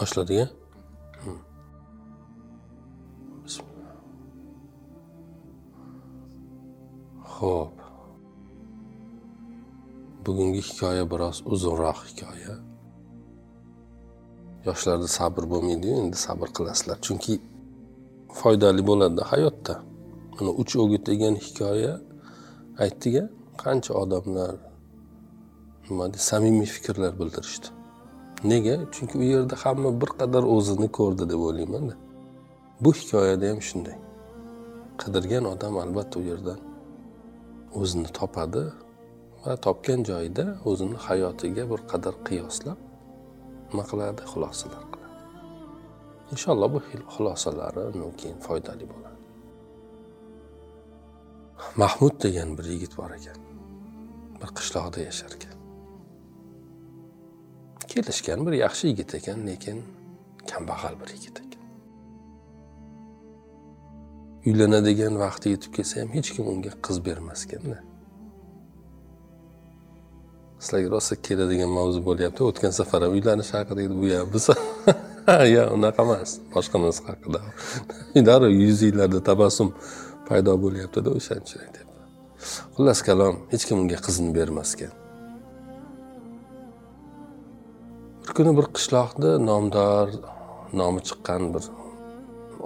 [0.00, 0.48] boshladik
[7.40, 7.72] ho'p.
[10.26, 12.54] Bugungi hikoya biroz uzunroq hikoya
[14.66, 16.98] yoshlarda sabr bo'lmaydiyu endi sabr qilasizlar.
[17.06, 17.34] Chunki
[18.40, 19.74] foydali bo'ladi hayotda.
[20.34, 21.94] Mana uch o'git degan hikoya
[22.84, 23.14] aytdik
[23.62, 24.54] qancha odamlar
[25.88, 27.68] nima deydi samimiy fikrlar bildirishdi.
[28.44, 28.90] Nega?
[28.92, 31.94] Chunki u yerda hamma bir qadar o'zini ko'rdi deb o'ylaymanda.
[32.80, 33.96] Bu hikoyada ham shunday.
[35.00, 36.60] Qidirgan odam albatta u yerdan
[37.80, 38.62] o'zini topadi
[39.42, 42.78] va topgan joyida o'zini hayotiga bir qadar qiyoslab
[43.68, 44.20] nima qiladi?
[44.32, 45.16] Xulosalar qiladi.
[46.32, 46.80] Inshaalloh bu
[47.14, 49.18] xulosalari undan keyin foydali bo'ladi.
[51.82, 53.38] Mahmud degan bir yigit bor ekan.
[54.40, 55.49] Bir qishloqda yashar ekan
[57.92, 59.76] kelishgan bir yaxshi yigit ekan lekin
[60.50, 61.62] kambag'al bir yigit ekan.
[64.48, 67.78] Uylanadigan vaqti yetib kelsa ham hech kim unga qiz bermas ekanda
[70.60, 74.48] sizlarga rosa keladigan mavzu bo'lyapti o'tgan safar ham uylanish haqida edi bu ham biz
[75.54, 77.40] yo'q unaqa emas boshqa narsa haqida.
[78.28, 79.68] Darrov yuzinglarda tabassum
[80.28, 82.08] paydo bo'lyaptida o'shaning uchun aytyapman.
[82.74, 84.70] Xullas kalom hech kim unga qizini bermas
[88.30, 90.08] bir kuni bir qishloqda nomdor
[90.80, 91.64] nomi chiqqan bir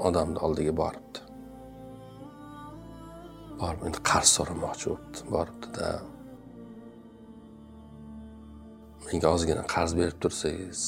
[0.08, 1.20] odamni oldiga boribdi.
[3.60, 5.88] Borib endi qarz so'ramoqchi bo'libdi boribdida.
[9.06, 10.82] Menga ozgina qarz berib tursangiz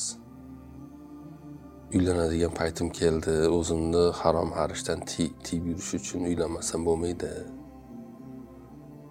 [1.96, 7.32] uylanadigan paytim keldi o'zimni harom harishdan tiyib yurish uchun uylanmasam bo'lmaydi.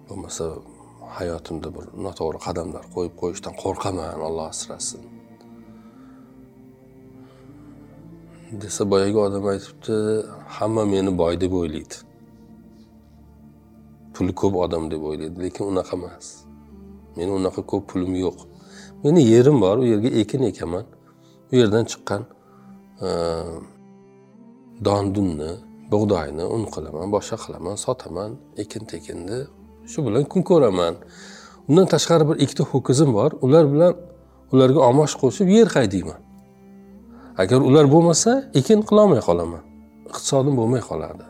[0.08, 0.46] Bo'lmasa
[1.18, 5.15] hayotimda bir noto'g'ri qadamlar qo'yib qo'yishdan qo'rqaman olloh asrasin.
[8.62, 9.94] Desa boyagi odam aytibdi
[10.56, 11.96] hamma meni boy deb o'ylaydi.
[14.14, 16.26] Puli ko'p odam deb o'ylaydi lekin unaqa emas.
[17.16, 18.38] Meni unaqa ko'p pulim yo'q.
[19.04, 20.84] Meni yerim bor u yerga ekin ekaman.
[21.52, 22.22] U yerdan chiqqan
[23.06, 23.08] e,
[24.86, 25.52] dondunni
[25.92, 28.30] bug'doyni un qilaman boshqa qilaman sotaman
[28.62, 29.38] ekin tekinni
[29.90, 30.94] shu bilan kun ko'raman.
[31.68, 33.30] Undan tashqari bir ikkita ho'kizim bor.
[33.44, 33.92] Ular bilan
[34.52, 36.25] ularga omosh qo'shib yer haydayman.
[37.42, 39.62] Agar ular bo'lmasa ekin qilolmay qolaman.
[40.10, 41.26] Iqtisodim bo'lmay qoladi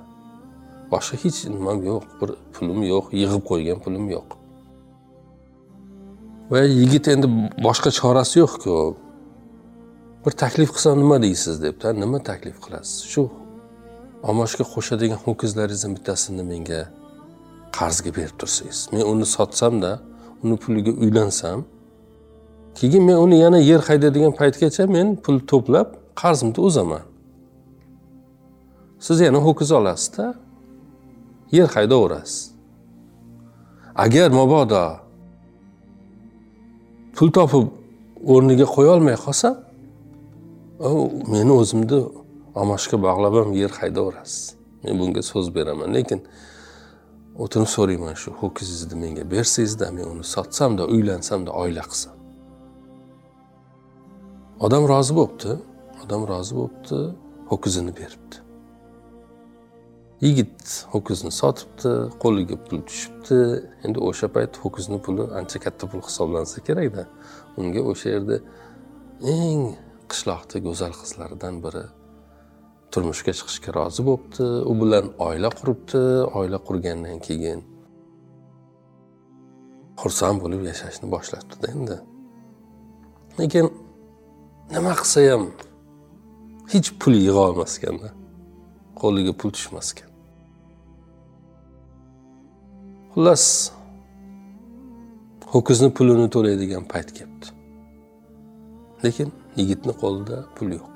[0.93, 2.05] boshqa hech nimam yo'q.
[2.21, 4.29] Bir pulim yo'q yig'ib qo'ygan pulim yo'q.
[6.51, 7.27] Va yigit endi
[7.67, 8.75] boshqa chorasi yo'qku.
[10.25, 12.99] Bir taklif qilsam nima deysiz debdi nima taklif qilasiz?
[13.13, 13.23] Shu
[14.31, 16.83] omoshga qo'shadigan ho'kizlaringizni bittasini menga
[17.79, 18.79] qarzga berib tursangiz.
[18.93, 19.93] Men uni sotsamda
[20.45, 21.59] uni puliga uylansam
[22.79, 25.89] keyin men uni yana yer haydaydigan paytgacha men pul to'plab
[26.21, 27.05] qarzimni o'zaman
[29.07, 30.35] siz yana ho'kiz olasizda
[31.53, 32.51] yer haydaverasiz.
[33.95, 34.85] Agar mabodo
[37.17, 37.67] pul topib
[38.33, 39.55] o'rniga qo'yolmay qolsam
[41.33, 42.01] meni o'zimni
[42.63, 44.43] omoshga bog'lab ham yer haydaverasiz.
[44.83, 46.21] Men bunga so'z beraman lekin
[47.43, 52.16] o'tinib so'rayman shu ho'kizingizni menga bersangizda men uni sotsamda uylansamda oila qilsam
[54.65, 55.53] odam rozi bo'libdi
[56.05, 56.99] odam rozi bo'libdi
[57.51, 58.37] ho'kizini beribdi.
[60.25, 60.63] Yigit
[60.93, 63.39] ho'kizni sotibdi qo'liga pul tushibdi.
[63.85, 67.05] Endi o'sha payt ho'kizni puli ancha katta pul hisoblansa kerakda.
[67.61, 68.37] Unga o'sha yerda
[69.35, 69.63] eng
[70.11, 71.85] qishloqda go'zal qizlardan biri
[72.93, 76.03] turmushga chiqishga rozi bo'libdi u bilan oila quribdi.
[76.39, 77.61] Oila qurgandan keyin
[80.01, 81.97] xursand bo'lib yashashni boshlabdida endi.
[83.41, 83.67] Lekin
[84.73, 85.45] nima qilsa ham
[86.73, 88.09] hech pul yig'a olmas ekanda
[89.01, 90.11] qo'liga pul tushmas ekan
[93.13, 93.45] xullas
[95.53, 97.47] ho'kizni pulini to'laydigan payt kelibdi.
[99.05, 99.29] Lekin
[99.59, 100.95] yigitni qo'lida pul yo'q.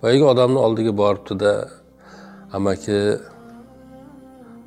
[0.00, 1.52] Boyagi odamni oldiga boribdida
[2.56, 2.98] amaki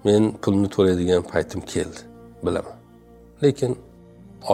[0.06, 2.02] men pulni to'laydigan paytim keldi
[2.46, 2.78] bilaman.
[3.44, 3.72] Lekin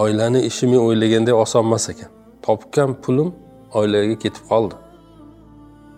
[0.01, 2.14] oilani ishi men o'ylaganday oson emas ekan.
[2.45, 3.30] Topgan pulim
[3.80, 4.75] oilaga ketib qoldi.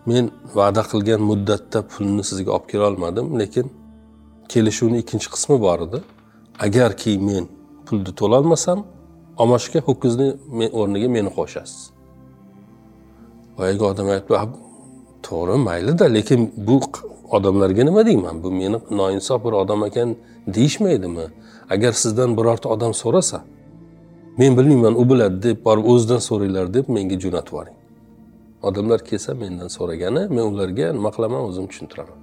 [0.10, 0.26] Men
[0.58, 3.66] va'da qilgan muddatda pulni sizga olib kela olmadim lekin
[4.52, 6.00] kelishuvni ikkinchi qismi bor edi.
[6.66, 7.44] Agarki men
[7.88, 8.80] pulni to'lolmasam
[9.44, 10.30] omochga ho'kizni
[10.80, 11.82] o'rniga meni qo'shasiz.
[13.58, 14.34] Boyagi odam aytdi
[15.28, 16.76] to'g'ri maylida lekin bu
[17.38, 18.36] odamlarga nima deyman?
[18.44, 20.10] Bu meni noinsof bir odam ekan
[20.56, 21.26] deyishmaydimi?
[21.74, 23.38] Agar sizdan birorta odam so'rasa
[24.38, 27.78] men bilmayman u biladi deb borib o'zidan so'ranglar deb menga jo'natib yuboring.
[28.68, 32.20] Odamlar kelsa mendan so'ragani men ularga nima qilaman o'zim tushuntiraman.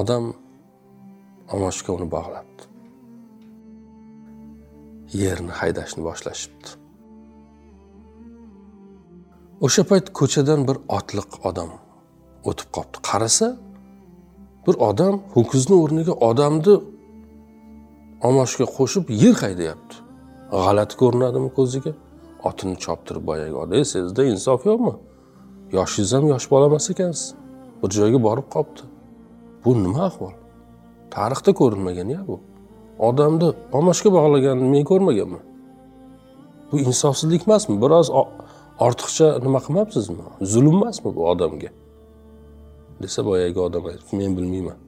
[0.00, 0.24] Odam
[1.54, 2.62] omochga uni bog'labdi
[5.22, 6.68] yerni haydashni boshlashibdi.
[9.66, 11.70] O'sha payt ko'chadan bir otliq odam
[12.50, 13.48] o'tib qolibdi qarasa
[14.66, 16.74] bir odam ho'kizni o'rniga odamni
[18.28, 19.96] omochga qo'shib yer haydayapti.
[20.50, 21.92] G'alati ko'rinadimi ko'ziga?
[22.48, 24.94] Otini choptirib boyagi odam sizda insof yo'qmi?
[25.76, 27.34] Yoshingiz ham yosh bola emas ekansiz.
[27.80, 28.82] Bir joyga borib qolibdi
[29.64, 30.34] bu nima ahvol?
[31.14, 32.36] Tarixda ko'rilmagan ya bu.
[33.08, 33.48] Odamni
[33.78, 35.42] omochga bog'laganini men ko'rmaganman.
[36.70, 37.76] Bu insofsizlik emasmi?
[37.84, 38.08] Biroz
[38.86, 40.24] ortiqcha nima qilmabsizmi?
[40.52, 41.70] Zulm emasmi bu odamga?
[43.02, 44.78] Desa boyagi odam aytibdi men bilmayman.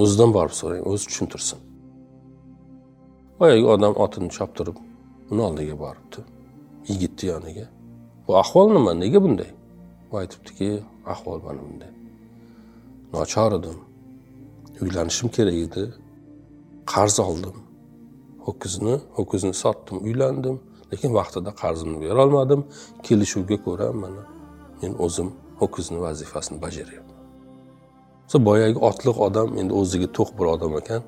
[0.00, 1.58] O'zidan borib so'rang o'zi tushuntirsin.
[3.40, 4.76] Boyagi odam otini choptirib
[5.30, 6.20] uni oldiga boribdi.
[6.88, 7.66] Yigitni yoniga.
[8.28, 8.92] Bu ahvol nima?
[8.94, 9.50] Nega bunday?
[10.10, 10.68] U aytibdiki
[11.06, 11.92] ahvol mana bunday.
[13.12, 13.78] Nochor edim.
[14.82, 15.82] Uylanishim kerak edi.
[16.92, 17.58] Qarz oldim.
[18.46, 20.56] Ho'kizni ho'kizni sotdim uylandim.
[20.92, 22.60] Lekin vaqtida qarzimni berolmadim
[23.06, 24.22] kelishuvga ko'ra mana
[24.82, 25.28] men o'zim
[25.60, 27.20] ho'kizni vazifasini bajaryapman.
[28.30, 31.02] So boyagi otliq odam endi o'ziga to'q bir odam ekan.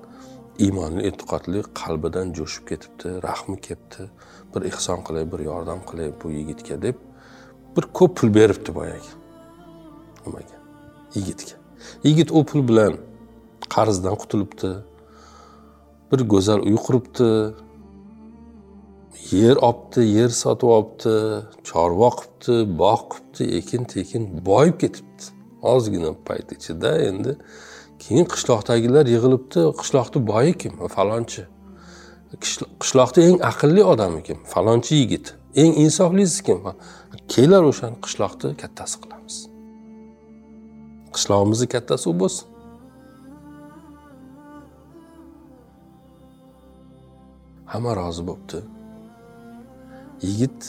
[0.65, 4.11] Iymonli e'tiqodli qalbidan jo'shib ketibdi rahmi kelibdi.
[4.53, 6.97] Bir ehson qilay bir yordam qilay bu yigitga deb
[7.77, 9.13] bir ko'p pul beribdi boyagi.
[10.27, 10.59] Nimaga?
[11.15, 11.57] Yigitga.
[12.05, 12.95] Yigit u pul bilan
[13.75, 14.71] qarzdan qutulibdi
[16.13, 17.29] bir go'zal uy quribdi
[19.31, 21.15] yer olibdi yer sotib olibdi
[21.69, 25.25] chorva qilibdi bog' qilibdi ekin tekin boyib ketibdi.
[25.63, 27.33] Ozgina payt ichida endi
[28.03, 30.75] keyin qishloqdagilar yig'ilibdi qishloqni boyi kim?
[30.97, 31.45] Falonchi.
[32.83, 34.39] Qishloqda eng aqlli odami kim?
[34.53, 35.35] Falonchi yigit.
[35.63, 36.59] Eng insoflisi kim?
[37.33, 39.37] Kelinglar o'shani qishloqni kattasi qilamiz.
[41.15, 42.47] Qishlog'imizni kattasi u bo'lsin.
[47.73, 48.59] Hamma rozi bo'libdi
[50.29, 50.61] yigit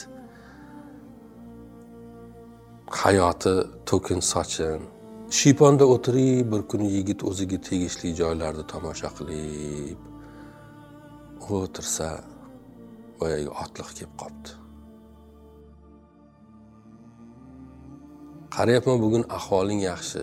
[3.02, 3.54] hayoti
[3.88, 4.80] to'kin sochin
[5.38, 9.98] shiyponda o'tirib bir kuni yigit o'ziga tegishli joylarni tomosha qilib
[11.58, 12.08] o'tirsa
[13.20, 14.50] boyagi otliq kelib qolibdi.
[18.56, 20.22] Qarayapman bugun ahvoling yaxshi.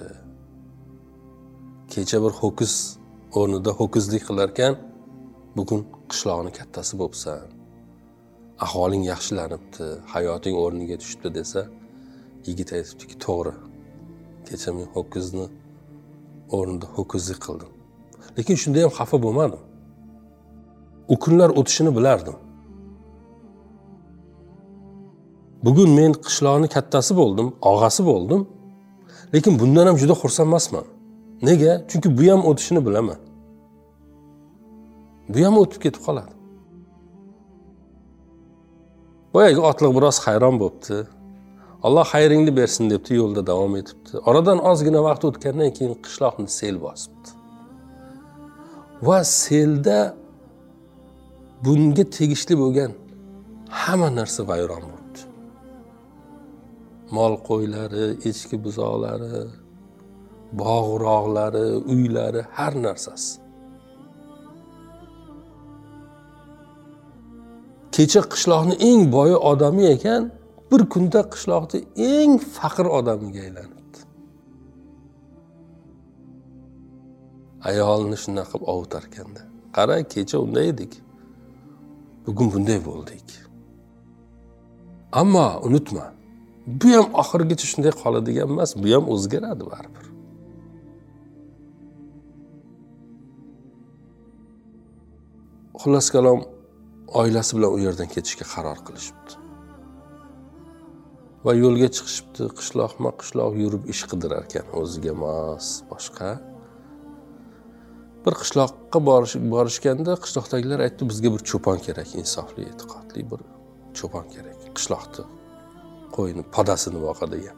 [1.94, 2.74] Kecha bir ho'kiz
[3.40, 4.74] o'rnida ho'kizlik qilarkan
[5.58, 5.82] bugun
[6.12, 7.40] qishloqni kattasi bo'libsan.
[8.66, 11.62] Ahvoling yaxshilanibdi hayoting o'rniga tushibdi desa
[12.48, 13.54] yigit aytibdiki to'g'ri
[14.50, 15.46] kecha men ho'kizni
[16.58, 17.72] o'rnida ho'kizlik qildim.
[18.38, 19.62] Lekin shunda ham xafa bo'lmadim.
[21.14, 22.38] U kunlar o'tishini bilardim.
[25.66, 28.42] Bugun men qishloqni kattasi bo'ldim og'asi bo'ldim.
[29.34, 30.86] Lekin bundan ham juda xursand emasman
[31.48, 31.72] nega?
[31.90, 33.20] Chunki bu ham o'tishini bilaman.
[35.34, 36.34] Bu ham o'tib ketib qoladi.
[39.34, 40.98] Boyagi otliq biroz hayron bo'libdi.
[41.86, 44.12] Alloh xayringni bersin debdi yo'lda davom etibdi.
[44.30, 47.30] Oradan ozgina vaqt o'tgandan keyin qishloqni sel bosibdi.
[49.08, 50.00] Va selda
[51.66, 52.92] bunga tegishli bo'lgan
[53.82, 55.22] hamma narsa vayron bo'libdi.
[57.16, 59.42] Mol qo'ylari echki buzoqlari
[60.62, 63.34] bog' rog'lari uylari har narsasi.
[67.96, 70.24] Kecha qishloqni eng boyi odami ekan
[70.72, 74.00] bir kunda qishloqni eng faqir odamiga aylanibdi.
[77.70, 79.42] Ayolni shunaqa qilib ovutarkanda
[79.76, 80.94] qara kecha unday edik.
[82.26, 83.28] Bugun bunday bo'ldik.
[85.22, 86.06] Ammo unutma
[86.80, 90.06] bu ham oxirigacha shunday qoladigan emas bu ham o'zgaradi baribir.
[95.82, 96.40] Xullas kalom
[97.20, 99.47] oilasi bilan u yerdan ketishga qaror qilishibdi.
[101.48, 102.50] Va yo'lga chiqishibdi.
[102.60, 104.68] Qishloqma qishloq yurib ish qidirar ekan.
[104.82, 106.32] O'ziga mos boshqa.
[108.26, 113.46] Bir qishloqqa borish borishganda qishloqdagilar aytdi bizga bir cho'pon kerak insofli e'tiqodli bir
[114.00, 114.68] cho'pon kerak.
[114.78, 115.24] Qishloqni
[116.18, 117.58] qo'yni podasini boqadigan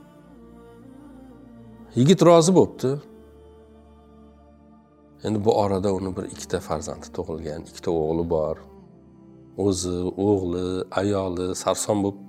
[2.00, 2.92] yigit rozi bo'libdi.
[5.24, 8.58] Endi bu orada uni bir ikkita farzandi tug'ilgan ikkita o'g'li bor.
[9.66, 9.96] O'zi
[10.28, 10.68] o'g'li
[11.02, 12.20] ayoli sarson bo'lib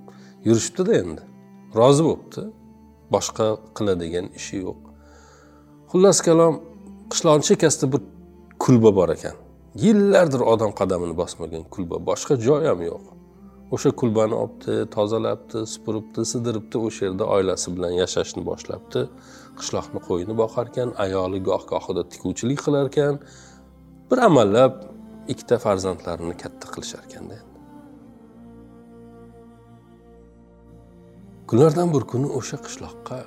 [0.47, 1.30] yurishibdida endi.
[1.79, 2.43] Rozi bo'libdi.
[3.13, 3.47] Boshqa
[3.77, 4.79] qiladigan ishi yo'q.
[5.91, 6.59] Xullas kalom
[7.11, 8.01] qishloqni chekkasida bir
[8.63, 9.35] kulba bor ekan.
[9.83, 13.03] Yillardir odam qadamini bosmagan kulba boshqa joy ham yo'q.
[13.75, 19.01] O'sha kulbani olibdi tozalabdi supuribdi sidiribdi o'sha yerda oilasi bilan yashashni boshlabdi.
[19.59, 23.15] Qishloqni qo'yini boqarkan ayoli goh gohida tikuvchilik qilar ekan
[24.09, 24.73] bir amallab
[25.31, 27.03] ikkita farzandlarini katta qilishar
[31.51, 33.17] kunlardan bir kuni o'sha qishloqqa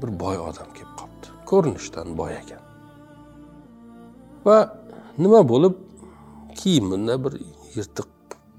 [0.00, 1.28] bir boy odam kelib qolibdi.
[1.50, 2.62] Ko'rinishdan boy ekan.
[4.46, 4.56] Va
[5.22, 5.76] nima bo'lib
[6.60, 7.36] kiyimida bir
[7.76, 8.08] yirtiq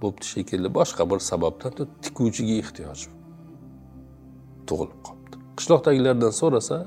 [0.02, 1.74] bo'libdi shekilli boshqa bir sababdan
[2.06, 3.02] tikuvchiga ehtiyoj
[4.70, 5.36] tug'ilib qolibdi.
[5.58, 6.78] Qishloqdagilardan so'rasa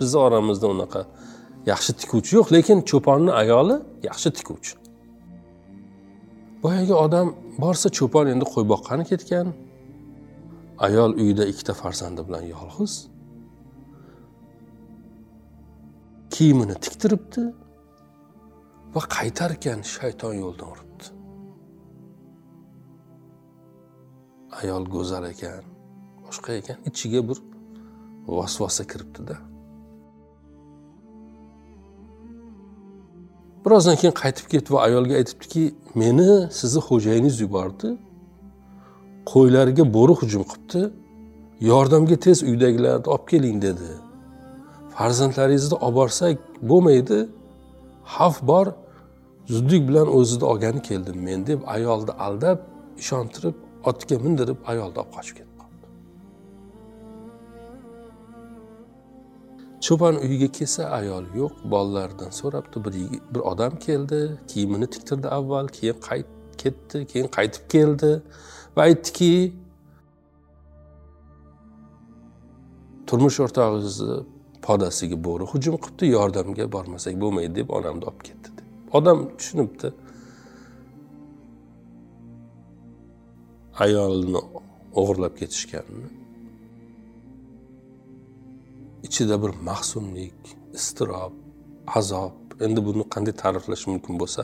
[0.00, 1.02] bizni oramizda unaqa
[1.72, 3.76] yaxshi tikuvchi yo'q lekin cho'ponni ayoli
[4.08, 4.74] yaxshi tikuvchi.
[6.62, 7.26] Boyagi odam
[7.64, 9.52] borsa cho'pon endi qo'y boqqani ketgan.
[10.78, 12.94] Ayol uyida ikkita farzandi bilan yolg'iz.
[16.30, 17.42] Kiyimini tiktiribdi
[18.94, 21.06] va qaytarkan shayton yo'ldan uribdi.
[24.60, 25.64] Ayol go'zal ekan
[26.24, 27.38] boshqa ekan ichiga bir
[28.38, 29.36] vasvasa kiribdida.
[33.64, 35.64] Birozdan keyin qaytib ketdi va ayolga aytibdiki
[35.94, 37.88] meni sizni xo'jayiningiz yubordi.
[39.30, 40.82] Qo'ylarga bo'ri hujum qilibdi.
[41.70, 43.90] Yordamga tez uydagilarni olib keling dedi.
[44.94, 46.36] Farzandlaringizni olib borsak
[46.70, 47.18] bo'lmaydi.
[48.14, 48.66] Xavf bor.
[49.54, 52.58] Zudlik bilan o'zini olgani keldim men deb ayolni aldab
[53.02, 55.52] ishontirib otga mindirib ayolni olib qochib ketdi.
[59.86, 61.52] Cho'pon uyiga kelsa ayol yo'q.
[61.72, 62.94] Bolalaridan so'rabdi bir
[63.34, 64.18] bir odam keldi.
[64.50, 66.28] Kiyimini tiktirdi avval keyin qayt
[66.62, 68.10] ketdi keyin qaytib keldi.
[68.76, 69.32] Va aytdiki
[73.08, 74.16] turmush o'rtog'ingizni
[74.66, 78.52] podasiga bo'ri hujum qilibdi yordamga bormasak bo'lmaydi deb onamni olib ketdi
[78.92, 79.92] odam tushunibdi.
[83.84, 84.40] Ayolni
[85.00, 86.10] o'g'irlab ketishganini
[89.06, 90.40] ichida bir mahzunlik
[90.78, 91.32] iztirob
[91.98, 92.36] azob.
[92.64, 94.42] Endi buni qanday ta'riflash mumkin bo'lsa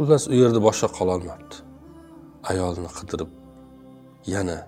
[0.00, 1.56] xullas u yerda boshqa qololmabdi.
[2.50, 3.30] Ayolni qidirib
[4.34, 4.58] yana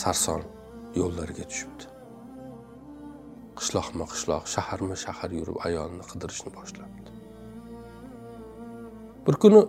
[0.00, 0.42] sarson
[1.00, 1.84] yo'llarga tushibdi.
[3.58, 7.10] Qishloqma qishloq shaharma shahar yurib ayolni qidirishni boshlabdi.
[9.26, 9.60] Bir kuni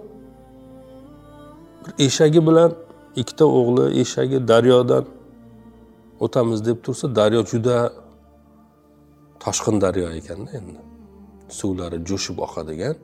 [1.83, 2.71] bir eshagi bilan
[3.21, 5.05] ikkita o'g'li eshagi daryodan
[6.25, 7.77] o'tamiz deb tursa daryo juda
[9.43, 10.79] toshqin daryo ekanda endi.
[11.59, 12.95] Suvlari jo'shib oqadigan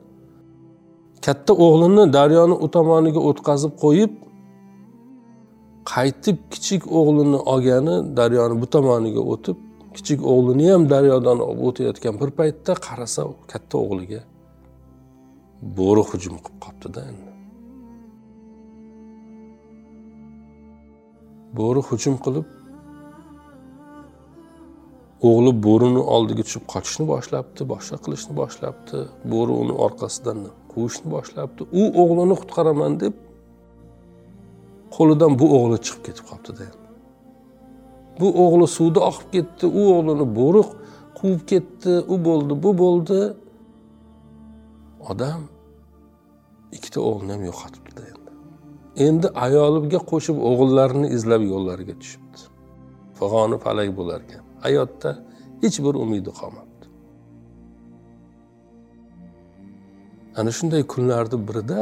[1.26, 4.12] katta o'g'lini daryoni u tomoniga o'tkazib qo'yib
[5.92, 9.58] qaytib kichik o'g'lini olgani daryoni bu tomoniga o'tib
[9.96, 14.22] kichik o'g'lini ham daryodan o'tayotgan bir paytda qarasa katta o'g'liga
[15.78, 17.30] bo'ri hujum qilib qolibdida endi.
[21.58, 22.46] Bo'ri hujum qilib
[25.28, 28.98] o'g'li bo'rini oldiga tushib qochishni boshlabdi boshqa qilishni boshlabdi.
[29.32, 30.38] Bo'ri uni orqasidan
[30.76, 33.14] quvishni boshlabdi u o'g'lini qutqaraman deb
[34.96, 36.66] qo'lidan bu o'g'li chiqib ketib qolibdida
[38.20, 40.62] bu o'g'li suvda oqib ketdi u o'g'lini bo'ri
[41.18, 43.20] quvib ketdi u bo'ldi bu bo'ldi.
[45.10, 45.42] Odam
[46.76, 48.30] ikkita o'g'lini ham yo'qotibdida endi.
[49.06, 52.40] Endi ayoliga qo'shib o'g'illarini izlab yo'llariga tushibdi.
[53.18, 54.42] Fig'oni falak bo'larkan.
[54.64, 55.10] Hayotda
[55.62, 56.65] hech bir umidi qolmadi
[60.38, 61.80] ana shunday kunlarni birida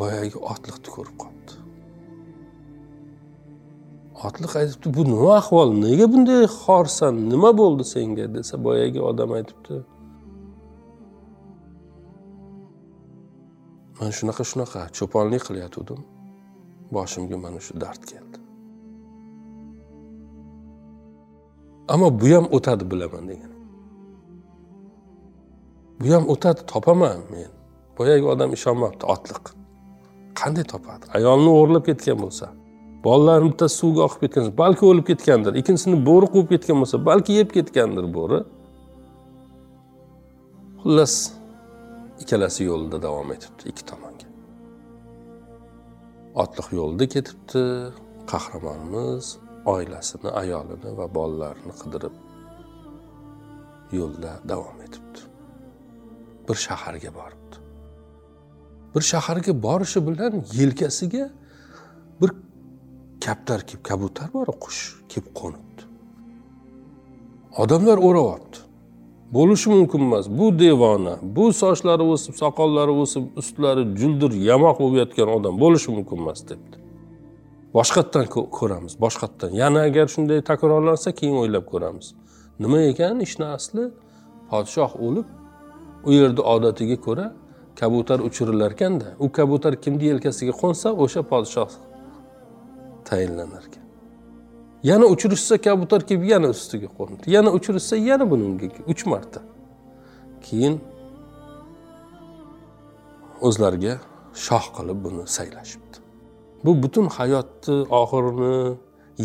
[0.00, 1.54] boyagi otliqni ko'rib qolibdi
[4.26, 5.70] otliq aytibdi bu nima ahvol?
[5.84, 7.14] Nega bunday xorsan?
[7.32, 8.26] Nima bo'ldi senga?
[8.34, 9.76] desa boyagi odam aytibdi.
[13.98, 16.00] Man shunaqa shunaqa cho'ponlik qilayotgandim
[16.94, 18.38] boshimga mana shu dard keldi.
[21.92, 23.52] Ammo bu ham o'tadi bilaman degan.
[26.00, 27.50] Bu ham o'tadi topaman men.
[27.98, 29.44] Boyagi odam ishonmabdi otliq.
[30.40, 31.04] Qanday topadi?
[31.16, 32.46] Ayolni o'g'irlab ketgan bo'lsa
[33.04, 37.48] bolalarni bittasi suvga oqib ketgan balki o'lib ketgandir ikkinchisini bo'ri quvib ketgan bo'lsa balki yeb
[37.56, 38.40] ketgandir bo'ri.
[40.82, 41.14] Xullas
[42.22, 44.26] ikkalasi yo'lida davom etibdi ikki tomonga.
[46.42, 47.62] Otliq yo'lda ketibdi
[48.32, 49.24] qahramonimiz
[49.74, 52.14] oilasini ayolini va bolalarini qidirib
[53.98, 55.09] yo'lda davom etibdi.
[56.50, 57.56] Bir shaharga boribdi.
[58.94, 61.30] Bir shaharga borishi bilan yelkasiga
[62.20, 62.30] bir
[63.24, 65.82] kaptar kelib kabutar bor qush kelib qo'nibdi.
[67.62, 68.58] Odamlar o'rayapti.
[69.36, 70.26] Bo'lishi mumkin emas.
[70.38, 76.16] Bu devona bu sochlari o'sib soqollari o'sib ustlari juldir yamoq bo'lib yotgan odam bo'lishi mumkin
[76.22, 76.76] emas debdi.
[77.76, 78.26] Boshqatdan
[78.58, 79.50] ko'ramiz boshqatdan.
[79.62, 82.06] Yana agar shunday takrorlansa keyin o'ylab ko'ramiz.
[82.62, 83.84] Nima ekan ishni asli
[84.50, 85.28] podshoh o'lib
[86.08, 87.26] u yerda odatiga ko'ra
[87.80, 91.72] kabutar uchirilar ekanda u kabutar kimni yelkasiga qo'nsa o'sha podshoh
[93.08, 93.84] tayinlanar ekan
[94.82, 99.40] yana uchirishsa kabutar kelib yana ustiga qo'ndi yana uchirishsa yana bunga uch marta.
[100.46, 100.80] Keyin
[103.46, 103.94] o'zlariga
[104.46, 105.96] shoh qilib buni saylashibdi.
[106.64, 108.56] Bu butun hayotni oxirini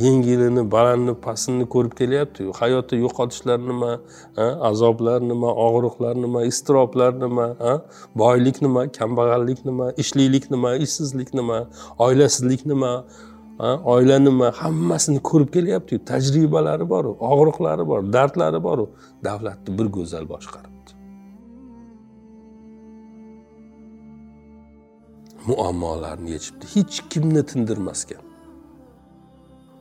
[0.03, 3.91] yengilini balandni pastini ko'rib kelyaptiyu hayotda yo'qotishlar nima
[4.69, 7.45] azoblar nima og'riqlar nima iztiroblar nima
[8.21, 11.57] boylik nima kambag'allik nima ishlilik nima ishsizlik nima
[12.07, 12.91] oilasizlik nima
[13.93, 15.99] oila nima hammasini ko'rib kelyaptiyu.
[16.05, 18.89] Tajribalari boru og'riqlari bor dardlari boru.
[19.23, 20.91] Davlatni bir go'zal boshqaribdi.
[25.47, 26.65] Muammolarni yechibdi.
[26.75, 28.34] Hech kimni tindirmasgan.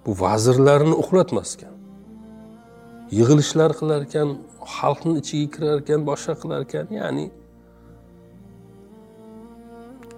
[0.06, 1.74] Bu vazirlarini uxlatmaskan
[3.18, 4.28] yig'ilishlar qilar ekan
[4.76, 7.26] xalqni ichiga kirar ekan boshqa qilar ekan ya'ni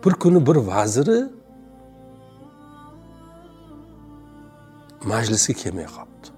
[0.03, 1.19] bir kuni bir vaziri
[5.13, 6.29] majlisga kelmay qolibdi.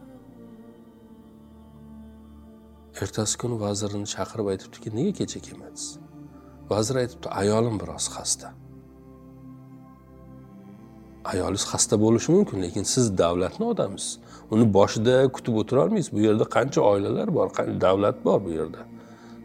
[3.02, 5.86] Ertasi kuni vazirini chaqirib aytibdiki nega kecha kelmadingiz?
[6.70, 8.48] Vazir aytibdi ayolim biroz xasta.
[11.30, 14.18] Ayolingiz xasta bo'lishi mumkin lekin siz davlatni odamisiz
[14.50, 16.12] uni boshida kutib o'tirolmaysiz.
[16.12, 17.48] Bu yerda qancha oilalar bor
[17.80, 18.80] davlat bor bu yerda?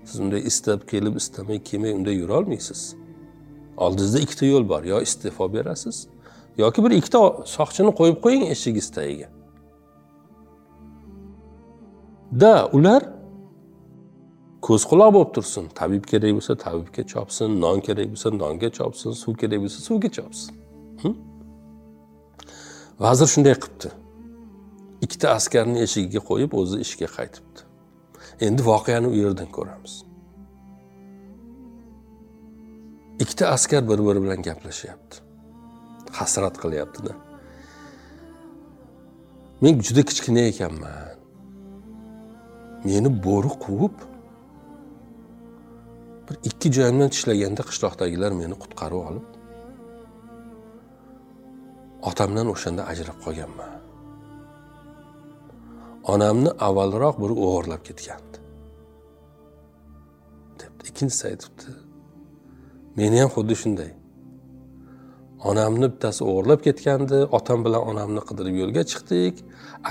[0.06, 2.96] Siz unday istab kelib istamay kelmay unday yurolmaysiz.
[3.78, 6.08] Oldingizda ikkita yo'l bor yo iste'fo berasiz
[6.58, 7.20] yoki bir ikkita
[7.56, 9.28] soqchini qo'yib qo'ying eshigingiz tagiga
[12.42, 13.04] da ular
[14.68, 15.66] ko'z quloq bo'lib tursin.
[15.80, 20.56] Tabib kerak bo'lsa tabibga chopsin non kerak bo'lsa nonga chopsin suv kerak bo'lsa suvga chopsin.
[21.02, 21.14] Hm?
[23.00, 23.90] Vazir shunday qilibdi
[25.04, 27.62] ikkita askarni eshigiga qo'yib o'zi ishga qaytibdi.
[28.48, 29.94] Endi voqeani u yerdan ko'ramiz.
[33.24, 35.16] Ikkita askar bir biri bilan gaplashyapti.
[36.20, 37.14] Hasrat qilyaptida.
[39.62, 41.20] Men juda kichkina ekanman.
[42.88, 43.98] Meni bo'ri quvib
[46.28, 49.33] bir ikki joyimdan tishlaganda qishloqdagilar meni qutqarib olib
[52.10, 53.72] otamdan o'shanda ajrab qolganman.
[56.14, 58.38] Onamni avvalroq biri o'g'irlab ketgandi.
[60.60, 61.70] Debdi ikkinchisi aytibdi
[63.00, 63.92] meni ham xuddi shunday.
[65.50, 69.36] Onamni bittasi o'g'irlab ketgandi otam bilan onamni qidirib yo'lga chiqdik.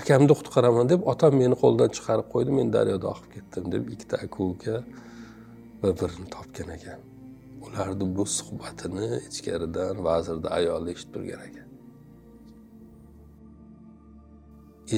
[0.01, 4.41] Akamni qutqaraman deb otam meni qo'ldan chiqarib qo'ydi men daryoda oqib ketdim deb ikkita aka
[4.53, 4.77] uka
[5.81, 7.01] bir birini topgan ekan.
[7.67, 11.62] Ularni bu suhbatini ichkaridan vazirni ayoli eshitib turgan ekan.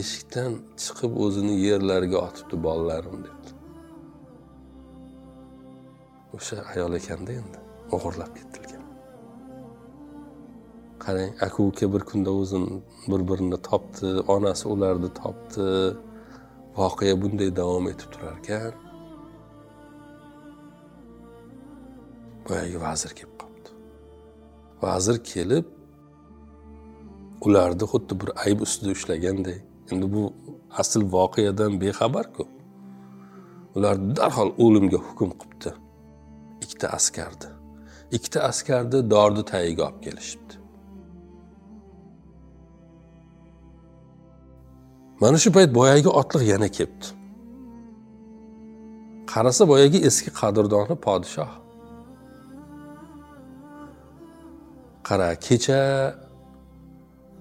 [0.03, 0.53] Eshikdan
[0.83, 3.51] chiqib o'zini yerlarga otibdi bolalarim debdi.
[6.37, 7.59] O'sha ayol ekanda endi
[7.95, 8.85] o'g'irlab ketilgan
[11.05, 12.81] qarang aka uka bir kunda o'zini
[13.11, 15.69] bir birini topdi onasi ularni topdi.
[16.79, 18.73] Voqea bunday davom etib turar ekan
[22.49, 23.71] boyagi vazir kelib qolibdi.
[24.85, 25.67] Vazir kelib
[27.47, 29.59] ularni xuddi bir ayb ustida ushlaganday
[29.91, 30.23] endi bu
[30.81, 32.45] asl voqeadan bexabarku
[33.75, 35.71] ular darhol o'limga hukm qilibdi.
[36.63, 37.51] Ikkita askarni
[38.17, 40.55] ikkita askarni dorni tagiga olib kelishibdi.
[45.21, 47.07] Mana shu payt boyagi otliq yana kelibdi.
[49.33, 51.53] Qarasa boyagi eski qadrdoni podshoh.
[55.09, 55.81] Qara kecha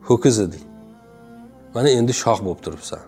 [0.07, 0.72] ho'kiz eding.
[1.75, 3.03] Mana endi shoh bo'lib turibsan.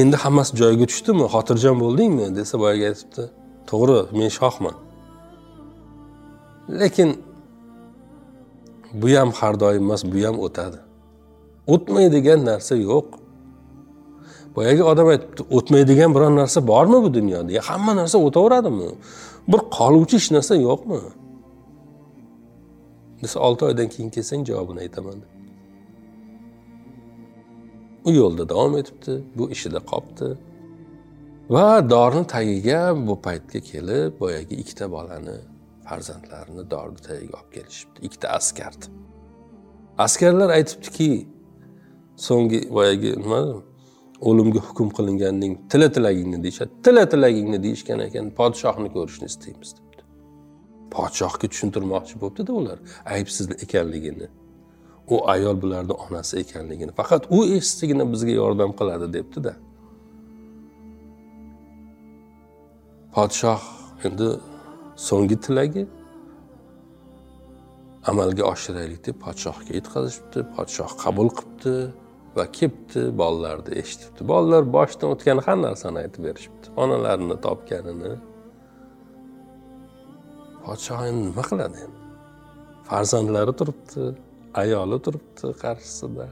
[0.00, 1.24] Endi hammasi joyiga tushdimi?
[1.34, 2.26] Xotirjam bo'ldingmi?
[2.38, 3.24] desa boyagi aytibdi.
[3.70, 4.76] To'g'ri men shohman
[6.68, 7.22] lekin
[8.92, 10.78] bu ham har doim emas bu ham o'tadi.
[11.66, 13.06] O'tmaydigan narsa yo'q.
[14.56, 17.52] Boyagi odam aytibdi o'tmaydigan biron narsa bormi bu dunyoda?
[17.58, 18.90] Ya hamma narsa o'taveradimi?
[19.50, 21.00] Bir qoluvchi hech narsa yo'qmi?
[23.26, 25.18] Desa olti oydan keyin kelsang javobini aytaman.
[28.06, 30.28] U yo'lda davom etibdi bu ishida qolibdi
[31.54, 35.36] va dorni tagiga bu paytga kelib boyagi ikkita bolani
[35.86, 38.86] farzandlarini dorni tagiga olib kelishibdi ikkita askarni
[39.98, 41.10] askarlar aytibdiki
[42.26, 43.40] so'nggi boyagi nima
[44.28, 49.70] o'limga hukm qilinganning tila tilagingni deyishadi tila tilagingni deyishgan ekan podshohni ko'rishni istaymiz.
[49.76, 49.86] deb
[50.96, 52.78] podshohga tushuntirmoqchi bo'libdida ular
[53.14, 54.28] aybsiz ekanligini.
[55.14, 59.52] U ayol bularni onasi ekanligini faqat u eshitsagina bizga yordam qiladi debdida.
[63.14, 63.62] Podshoh
[64.06, 64.28] endi
[65.08, 65.84] so'nggi tilagi
[68.10, 71.74] amalga oshiraylik deb podshohga yetkazishibdi podshoh qabul qilibdi
[72.36, 74.22] va kelibdi bolalarni eshitibdi.
[74.32, 78.12] Bolalar boshidan o'tgan har narsani aytib berishibdi onalarini topganini.
[80.66, 82.00] Podshoh endi nima qiladi endi?
[82.88, 84.02] Farzandlari turibdi
[84.62, 86.26] ayoli turibdi qarshisida.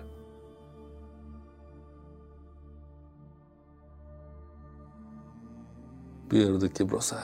[6.28, 7.18] Bu yerdaki rosa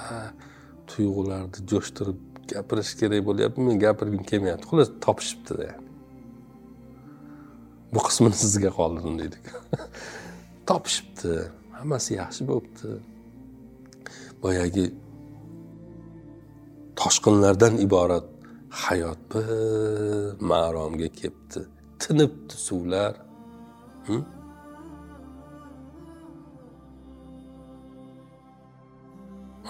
[0.90, 2.20] tuyg'ularni jo'shtirib
[2.52, 5.68] gapirish kerak bo'lyapti men gapirgim kelmayapti xullas topishibdida
[7.94, 9.44] bu qismini sizga qoldirdim deydik.
[10.68, 11.32] Topishibdi
[11.78, 12.90] hammasi yaxshi bo'libdi
[14.42, 14.84] boyagi
[17.00, 18.26] toshqinlardan iborat
[18.84, 19.46] hayot bir
[20.50, 21.60] maromga kelibdi
[22.00, 23.14] tinibdi suvlar.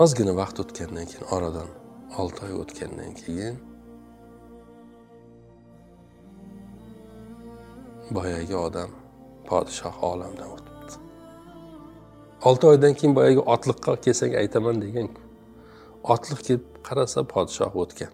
[0.02, 1.68] Ozgina vaqt o'tgandan keyin oradan
[2.20, 3.54] olti oy o'tgandan keyin
[8.16, 8.90] boyagi odam
[9.48, 10.94] podshoh olamdan o'tibdi.
[12.48, 15.29] Olti oydan keyin boyagi otliqqa kelsang aytaman deganku
[16.04, 18.12] otliq kelib qarasa podshoh o'tgan.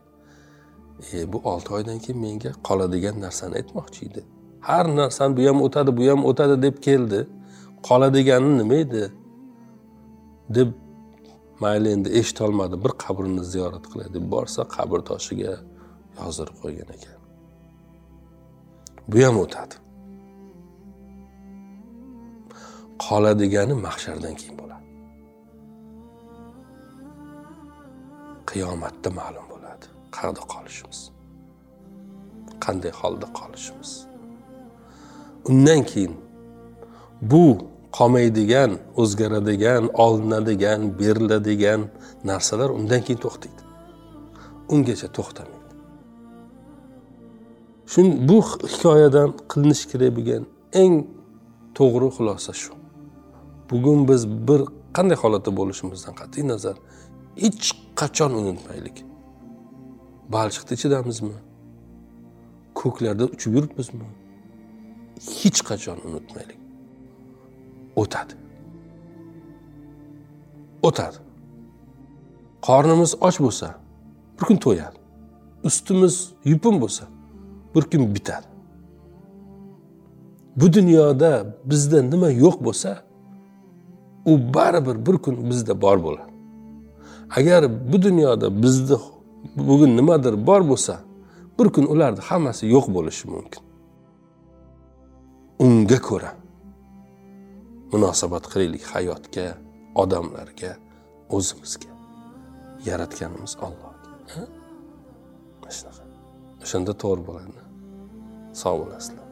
[1.13, 4.25] E bu olti oydan keyin menga qoladigan narsani aytmoqchi edi.
[4.61, 7.21] Har narsani bu ham o'tadi bu ham o'tadi deb keldi.
[7.89, 9.05] Qoladigani nima edi?
[10.57, 10.71] Deb
[11.61, 15.53] mayli endi eshitolmadi bir qabrini ziyorat qilay deb borsa qabr toshiga
[16.21, 17.19] yozdirib qo'ygan ekan.
[19.11, 19.75] Bu ham o'tadi.
[23.07, 24.56] Qoladigani mahshardan keyin.
[28.51, 29.87] Qiyomatda ma'lum bo'ladi.
[30.17, 31.01] Qayerda qolishimiz?
[32.65, 33.91] Qanday holda qolishimiz?
[35.51, 36.15] Undan keyin
[37.31, 37.45] bu
[37.99, 38.71] qolmaydigan
[39.03, 41.81] o'zgaradigan olinadigan beriladigan
[42.31, 43.63] narsalar undan keyin to'xtaydi.
[44.75, 45.71] Ungacha to'xtamaydi.
[47.93, 48.39] Shu bu
[48.73, 50.43] hikoyadan qilinishi kerak bo'lgan
[50.83, 50.95] eng
[51.79, 52.73] to'g'ri xulosa shu.
[53.71, 54.61] Bugun biz bir
[54.97, 56.77] qanday holatda bo'lishimizdan qat'iy nazar
[57.43, 57.67] hech
[58.01, 59.05] qachon unutmaylik?
[60.33, 61.37] Balchiqni ichidamizmi?
[62.75, 64.07] Ko'klarda uchib yuribmizmi?
[65.41, 66.59] Hech qachon unutmaylik.
[68.03, 68.35] O'tadi.
[70.89, 71.19] O'tadi.
[72.67, 73.69] Qornimiz och bo'lsa
[74.37, 74.99] bir kun to'yadi.
[75.69, 77.05] Ustimiz yupun bo'lsa
[77.75, 78.47] bir kun bitadi.
[80.57, 81.33] Bu dunyoda
[81.65, 82.91] bizda nima yo'q bo'lsa
[84.27, 86.36] u baribir bir kun bizda bor bo'ladi.
[87.31, 88.97] Agar bu dunyoda bizni
[89.57, 91.01] bugun nimadir bor bo'lsa
[91.59, 93.63] bir kun ularni hammasi yo'q bo'lishi mumkin.
[95.59, 96.31] Unga ko'ra
[97.93, 99.47] munosabat qilaylik hayotga
[100.03, 100.73] odamlarga
[101.37, 101.93] o'zimizga
[102.89, 104.43] yaratganimiz ollohga
[105.77, 106.03] shunaqa.
[106.65, 107.61] O'shanda to'g'ri bo'ladi
[108.63, 109.26] sog' bo'lasizlar.